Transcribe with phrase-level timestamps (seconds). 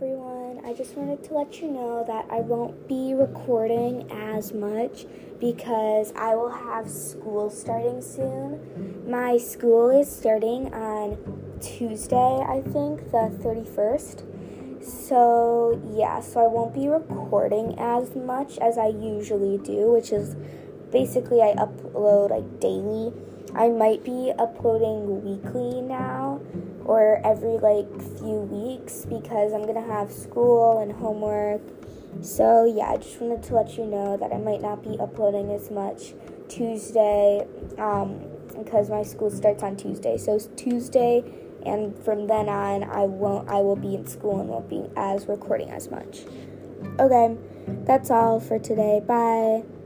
[0.00, 0.60] everyone.
[0.64, 5.06] I just wanted to let you know that I won't be recording as much
[5.40, 9.10] because I will have school starting soon.
[9.10, 11.18] My school is starting on
[11.60, 14.84] Tuesday, I think, the 31st.
[14.84, 20.36] So, yeah, so I won't be recording as much as I usually do, which is
[20.92, 23.12] basically I upload like daily.
[23.58, 26.40] I might be uploading weekly now
[26.84, 31.60] or every like few weeks because I'm gonna have school and homework.
[32.22, 35.50] So, yeah, I just wanted to let you know that I might not be uploading
[35.52, 36.14] as much
[36.48, 37.46] Tuesday
[37.78, 38.20] um,
[38.56, 40.16] because my school starts on Tuesday.
[40.16, 41.22] So, Tuesday
[41.66, 43.48] and from then on, I won't.
[43.48, 46.20] I will be in school and won't be as recording as much.
[46.98, 47.36] Okay,
[47.84, 49.00] that's all for today.
[49.04, 49.77] Bye.